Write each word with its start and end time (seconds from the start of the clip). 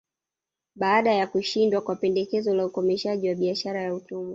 Baada 0.75 1.11
ya 1.13 1.27
kushindwa 1.27 1.81
kwa 1.81 1.95
pendekezo 1.95 2.53
la 2.55 2.65
ukomeshaji 2.65 3.29
wa 3.29 3.35
biashara 3.35 3.81
ya 3.81 3.93
utumwa 3.95 4.29